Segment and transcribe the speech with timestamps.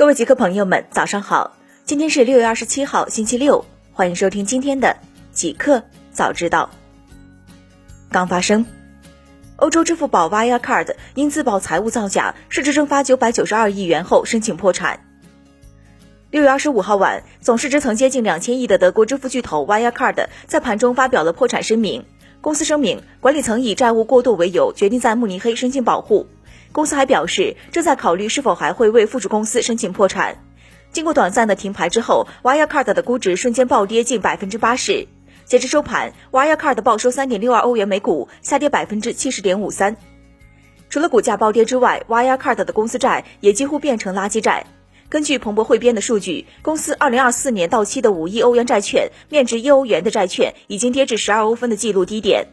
[0.00, 1.58] 各位极客朋友们，早上好！
[1.84, 4.96] 今天是六月二十七号，星期六，欢迎收听今天的
[5.30, 6.70] 极客早知道。
[8.10, 8.64] 刚发生，
[9.56, 15.00] 欧洲支付宝 Wirecard 因自曝财务造假，市值蒸发九百九十二亿元后申请破产。
[16.30, 22.06] 六月二十五号晚，总市值曾接近两千亿的德国支付巨头 Wirecard 在盘中发表了破产声明。
[22.40, 26.26] 公司声明，管理层以债务过度为由，决定在慕尼黑申请保护。
[26.72, 30.36] 公司还表示，正在考虑是否还会为附属公司申请破产。
[30.92, 35.06] 经过短暂的停牌之后，Wirecard 的估值瞬间暴跌近百分之八十。
[35.44, 39.96] 截至收盘，Wirecard 报收三点六二欧元每股，下跌百分之七十点五三。
[40.88, 44.66] 除了股价暴跌之外，Wirecard 的公司债也几乎变成垃圾债。
[45.08, 52.46] 根据彭博汇编的数据，公司二零二四年到期的五亿欧元债券，面值一欧元的债券已经跌至十二欧分的纪录低点。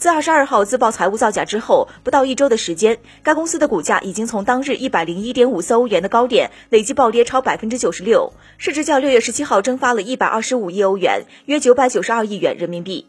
[0.00, 13.08] 自二十二号自曝财务造假之后，不到一周的时间，该公司的股价已经从当日一百零一点五四欧元的高点累计暴跌超百分之九十六，市值较六月十七号蒸发了一百二十五亿欧元，约九百九十二亿元人民币。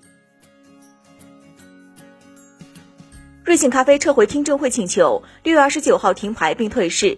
[3.46, 7.18] 瑞幸咖啡撤回听证会请求，六月二十九号停牌并退市。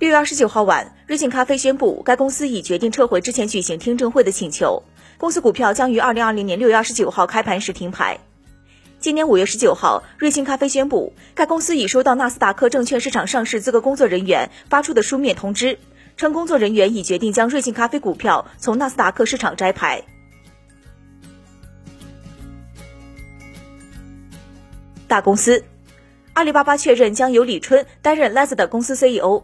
[0.00, 4.82] 六月二十九号晚，瑞幸咖啡宣布，该公司已决定撤回之前举行听证会的请求。
[5.18, 8.18] 公司股票将于二零二零年六月二十九号开盘时停牌。
[8.98, 15.78] 今年五月十九号，瑞幸咖啡宣布，该公司已收到纳斯达克证券市场上市资格工作人员发出的书面通知，
[16.16, 20.02] 称工作人员已决定将瑞幸咖啡股票从纳斯达克市场摘牌。
[25.06, 25.62] 大公司，
[26.32, 29.42] 阿里巴巴确认将由李春担任 Laz 的公司 CEO。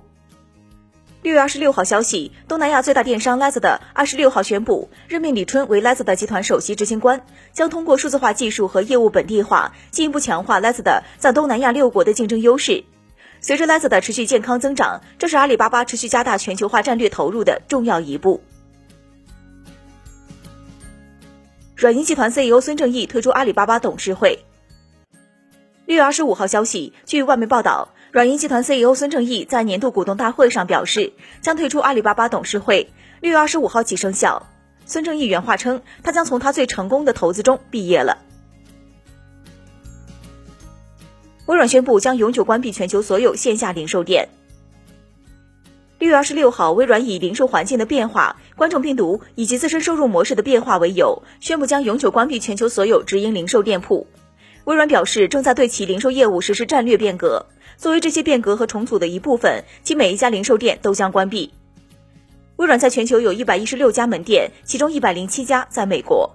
[1.22, 12.84] 六月二十六号消息，东南亚最大电商 Lazada 二十六号宣布任命李春为 Lazada 集团首席执行官，将通过数字化技术和业务本地化，进一步强化 Lazada 在东南亚六国的竞争优势。
[13.40, 18.40] 随着 Lazada 持续健康增长，这是阿里巴巴持续加大全球化战略投入的重要一步。
[21.74, 24.44] 软银集团 CEO 孙正义退出阿里巴巴董事会。
[25.86, 27.88] 六月二十五号消息，据外媒报道。
[28.16, 31.12] 软银集团 CEO 孙正义在年度股东大会上表示，
[31.42, 32.88] 将退出阿里巴巴董事会，
[33.20, 34.46] 六月二十五号起生效。
[34.86, 38.16] 孙正义原话称，他将从他最成功的投资中毕业了。
[41.44, 44.30] 微软宣布将永久关闭全球所有线下零售店。
[45.98, 54.06] 六月二十六号，微软以零售环境的变化、观众病毒以及自身收入模式的变化为由，宣布将永久关闭全球所有直营零售店铺。
[54.64, 57.44] 微软表示，正在对其零售业务实施战略变革。
[57.76, 61.52] 作为这些变革和重组的一部分，其每一家零售店都将关闭。
[62.56, 66.34] 微软在全球有一百一十六家门店，其中一百零七家在美国。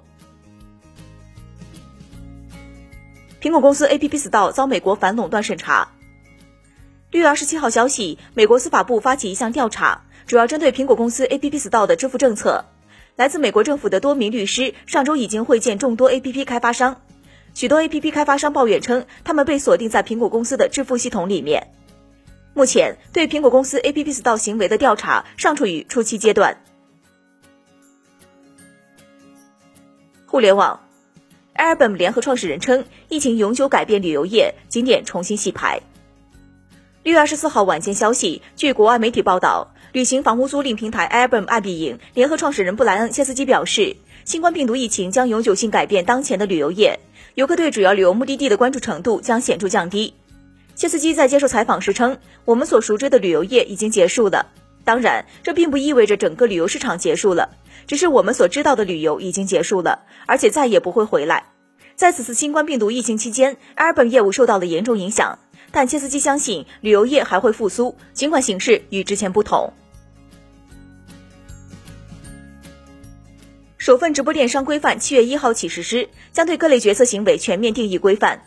[3.42, 5.90] 苹果公司 App Store 遭美国反垄断审查。
[7.10, 12.66] 六月二十七号消息，美国司法部发起一项调查，主要针对苹果公司 App Store 的支付政策。
[13.16, 17.02] 来自美国政府的多名律师上周已经会见众多 App 开发商。
[17.54, 21.68] 许多 A P P 开发商抱怨称，他们被锁定在苹果公司的支付系统里面。
[22.54, 26.64] 目前，对苹果公司 A P P Store 行为的调查尚处于初期阶段。
[30.26, 30.80] 互联网
[31.56, 35.82] ，Airbnb 联合创始人称，疫情永久改变旅游业，景点重新洗牌。
[37.04, 47.00] 六月二十四号晚间消息，据国外媒体报道，旅行房屋租赁平台 Airbnb 爱彼迎联合创始人布莱恩·切斯基表示，新冠病毒疫情将永久性改变当前的旅游业。
[47.36, 50.14] 游客对主要旅游目的地的关注程度将显著降低。
[50.76, 54.48] 切斯基在接受采访时称：“我们所熟知的旅游业已经结束了。
[54.84, 57.52] 当然，这并不意味着整个旅游市场结束了，
[57.88, 61.46] 只是我们所知道的旅游已经结束了，而且再也不会回来。”
[61.96, 65.38] 在此次新冠病毒疫情期间，Airbnb 业务受到了严重影响，
[65.72, 69.72] 但切斯基相信旅游业还会复苏，尽管形势与之前不同。
[73.92, 78.42] 首份直播电商规范七月一号起实施，将对各类角色行为全面定义规范。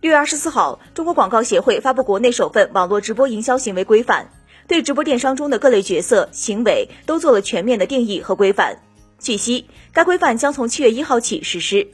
[0.00, 4.30] 六月二十四号，中国广告协会发布国内首份网络直播营销行为规范，
[4.66, 8.78] 对直播电商中的各类角色行为都做了全面的定义和规范。
[9.18, 11.86] 据悉，该规范将从七月一号起实施。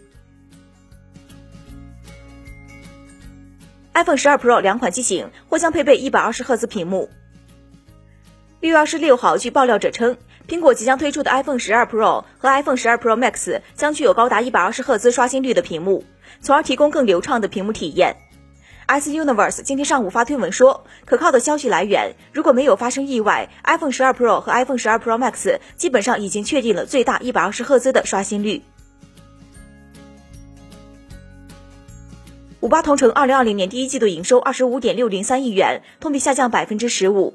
[3.93, 7.11] iPhone 十二 Pro 两款机型或将配备一百二十赫兹屏幕。
[8.61, 10.17] 六月二十六号，据爆料者称。
[10.48, 16.04] 苹果即将推出的 iPhone 十二 Pro 和 iPhone 十二 Pro Max 将具有高达一百二十赫兹刷新率的屏幕，
[16.40, 18.16] 从而提供更流畅的屏幕体验。
[18.87, 28.62] S Universe 今天上午发推文说，可靠的消息来源，如果没有发生意外，iPhone 十二 Pro 和 iPhone 十二 Pro Max 基本上已经确定了最大一百二十赫兹的刷新率。
[32.60, 37.34] 五八同城二零二零年第一季度营收二十五点六零三亿元，同比下降百分之十五。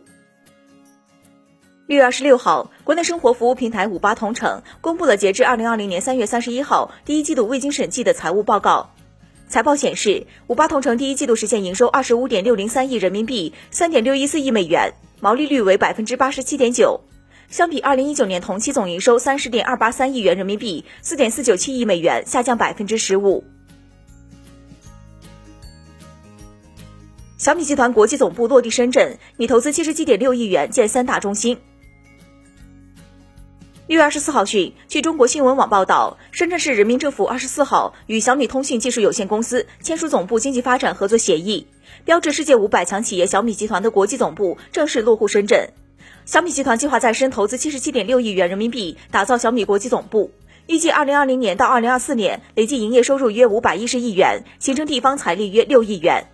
[1.91, 8.91] 六月二十六号，国内生活服务平台五八同城公布了截至二零二零年三月三十一号第一季度未经审计的财务报告。
[9.49, 17.01] 财报显示，五八同城第一季度实现营收二十五点六零三亿人民币，三点六一四亿美元，毛利率为百分之八十七点九。
[17.49, 23.43] 相比二零一九年同期总营收三十点二八三亿元人民币，四点四九七亿美元，下降百分之十五。
[27.37, 31.57] 小米集团国际总部落地深圳，拟投资七十七点六亿元建三大中心。
[33.91, 41.67] 六月二十四号讯，据中国新闻网报道，深圳市人民政府二十四号与小米通讯技术有限公司签署总部经济发展合作协议，
[42.05, 45.73] 标志世界五百强企业小米集团的国际总部正式落户深圳。
[46.23, 50.31] 小米集团计划在深投资七十七点六亿元人民币，打造小米国际总部。
[50.67, 56.27] 预计二零二零年到二零二四年，累计营业收入约五百一十亿元，形成地方财力约六亿元。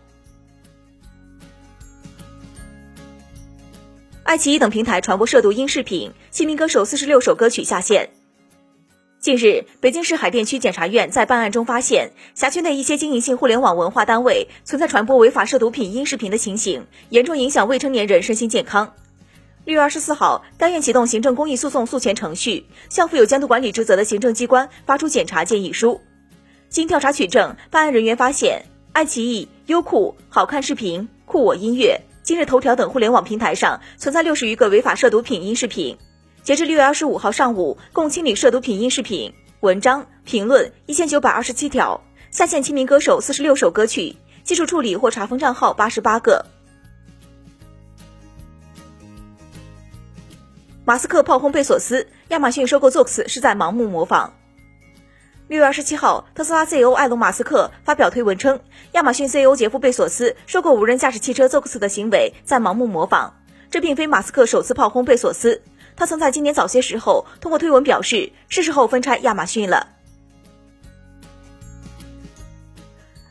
[4.28, 8.10] 爱奇艺等平台传播涉毒音视频，七名歌手四十六首歌曲下线。
[9.22, 18.96] 近日，北京市海淀区检察院在办案中发现，辖区内一些经营性互联网文化单位存在传播违法涉毒品音视频的情形，严重影响未成年人身心健康。
[19.64, 26.02] 六月二十四号，该院启动行政公益诉讼诉前程序，向负有监督管理职责的行政机关发出检察建议书。
[26.68, 32.02] 经调查取证，办案人员发现，爱奇艺、优酷、好看视频、酷我音乐。
[32.28, 35.98] 今日头条等互联网平台上存在六十余个违法涉毒品音视频，
[36.44, 46.46] 截至六月二十五号上午，共清理涉毒品音视频、文章、评论一千九百二十七条，下线七名歌手四十六首歌曲，技术处理或查封账号八十八个。
[50.84, 54.34] 马斯克炮轰贝索斯，亚马逊收购 Zoox 是在盲目模仿。
[55.48, 58.60] 六月二十七号，特斯拉 CEO 埃隆·马斯克发表推文称，
[58.92, 63.34] 亚马逊 CEO 杰夫·贝索斯收购无人驾驶汽车 z o x 的行为在盲目模仿。
[63.70, 65.62] 这并非马斯克首次炮轰贝索斯，
[65.96, 69.88] 他曾在今年早些时候通过推文表示，是时候分拆亚马逊了。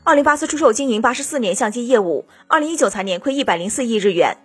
[0.04, 4.38] 奥林巴斯出售经营八十四年相机业务，二零一九财年亏一百零四亿日元。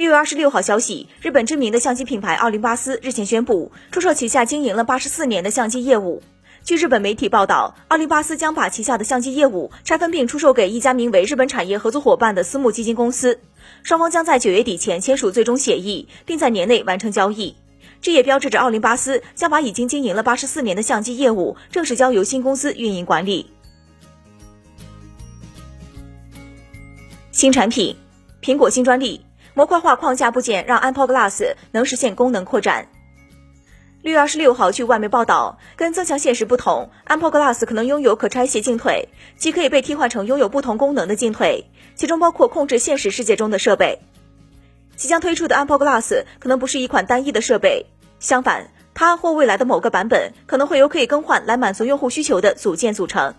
[0.00, 6.22] 六月二十六号消息，日本知名的相机品牌奥林巴斯日前宣布出售旗下经营了八十四年的相机业务。
[6.64, 13.40] 据日本媒体报道，奥林巴斯将把旗下的相机业务拆分并出售给一家名为日本产业合作伙伴的私募基金公司。
[13.82, 17.54] 双方将在九月底前签署最终协议，并在年内完成交易。
[18.00, 23.50] 这也标志着奥林巴斯将把已经经营了八十四年的相机业务正式交由新公司运营管理。
[27.32, 27.94] 新产品，
[28.40, 29.20] 苹果新专利。
[29.60, 32.88] 模块化框架部件让 Apple Glass 能实现功能扩展。
[34.00, 44.00] 六月二十六号，据外媒报道，跟增强现实不同，Apple Glass 可能拥有可拆卸镜腿，即可以被替换成拥有不同功能的镜腿，其中包括控制现实世界中的设备。
[44.96, 47.84] 即将推出的 Apple Glass 可能不是一款单一的设备，
[48.18, 53.34] 相反，它或未来的某个版本可能会由可以更换来满足用户需求的组件组成。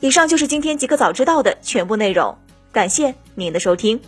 [0.00, 2.36] 以上就是今天极客早知道的全部内容。
[2.72, 4.00] 感谢您的收听。